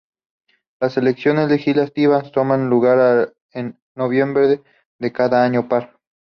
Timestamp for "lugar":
2.71-3.35